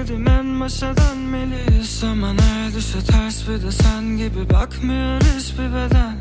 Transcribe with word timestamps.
söyledim 0.00 0.28
en 0.28 0.60
başa 0.60 0.94
dönmeliyiz 0.96 2.04
Ama 2.04 2.28
her 2.28 2.74
düşe 2.74 3.00
ters 3.00 3.48
bir 3.48 3.62
de 3.62 3.72
sen 3.72 4.16
gibi 4.16 4.50
bakmıyor 4.50 5.20
hiçbir 5.20 5.74
beden. 5.74 6.16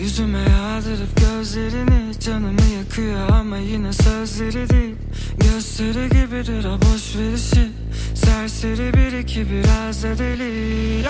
Yüzüme 0.00 0.38
yağdırıp 0.38 1.16
gözlerini 1.16 2.20
canımı 2.20 2.60
yakıyor 2.78 3.30
ama 3.30 3.56
yine 3.56 3.92
sözleri 3.92 4.68
değil. 4.68 4.94
Gösteri 5.40 6.08
gibidir 6.08 6.64
o 6.64 6.78
boş 6.82 7.16
verişi. 7.16 7.68
Serseri 8.14 8.94
bir 8.94 9.18
iki 9.18 9.50
biraz 9.50 10.02
da 10.02 10.18
deli! 10.18 11.04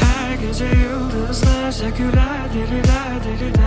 Her 0.00 0.34
gece 0.34 0.64
yıldızlarca 0.64 1.90
güler 1.90 2.54
deliler 2.54 3.24
deli 3.24 3.58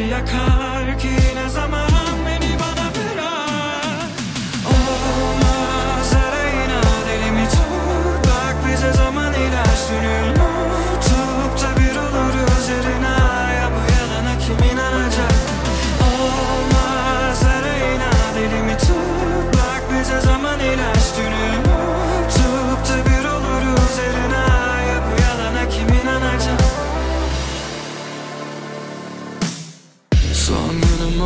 Bir 0.00 0.04
yakar 0.04 0.98
ki 0.98 1.10
ne 1.34 1.48
zaman 1.48 1.90
beni 2.26 2.58
bana 2.60 2.86
bırak. 2.94 4.10
Olmaz 4.66 6.14
arayına 6.14 6.80
deli 7.08 7.30
mi 7.30 7.48
tut 7.50 8.26
Bak 8.26 8.56
bize 8.68 8.92
zaman 8.92 9.34
ilaçlıyor 9.34 10.22
Unutup 10.22 10.29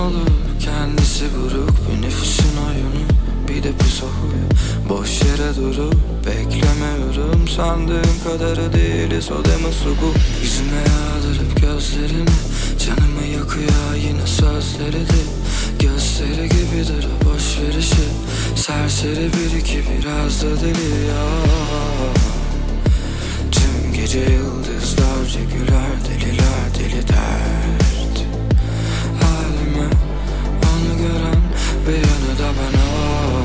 olur 0.05 0.31
kendisi 0.61 1.25
buruk 1.37 1.71
Bir 1.89 2.07
nüfusun 2.07 2.57
oyunu 2.67 3.05
bir 3.49 3.63
de 3.63 3.73
pis 3.73 4.03
huyu 4.03 4.45
Boş 4.89 5.23
yere 5.23 5.57
durup 5.57 5.95
beklemiyorum. 6.27 7.49
Sandığım 7.49 8.15
kadarı 8.25 8.73
değiliz 8.73 9.31
o 9.31 9.45
deme 9.45 9.73
sugu. 9.73 10.13
Yüzüme 10.43 10.77
yağdırıp 10.77 11.61
gözlerini 11.61 12.37
Canımı 12.87 13.27
yakıyor 13.27 13.95
yine 14.09 14.27
sözleri 14.27 15.09
de. 15.09 15.23
Gösteri 15.79 16.49
gibidir 16.49 17.07
o 17.07 17.27
boş 17.27 17.59
verişi 17.61 18.05
Serseri 18.57 19.31
bir 19.33 19.59
iki 19.59 19.79
biraz 19.79 20.43
da 20.43 20.61
deli 20.61 21.07
ya 21.09 21.25
da 32.45 32.49
ben 32.59 32.79
o. 32.79 33.43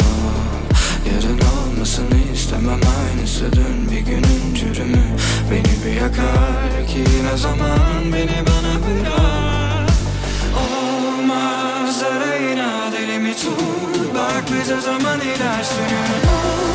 Yarın 1.10 1.40
olmasını 1.40 2.34
istemem 2.34 2.80
aynısı 3.00 3.52
dün 3.52 3.92
bir 3.92 4.00
günün 4.00 4.54
cürümü. 4.56 5.04
Beni 5.52 5.86
bir 5.86 6.02
yakar 6.02 6.88
ki 6.88 7.04
ne 7.24 7.38
zaman 7.38 8.14
beni 8.14 8.46
bana 8.48 8.76
bırak. 8.84 9.90
Olmaz 10.56 12.04
arayına 12.04 12.92
deli 12.92 13.20
mi 13.20 13.36
tut? 13.36 14.16
Bak 14.16 14.44
bize 14.54 14.82
zaman 14.82 15.20
ilaçlıyor 15.22 16.69